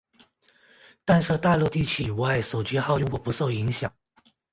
[1.05, 3.93] 但是大陆地区以外手机号用户不受影响。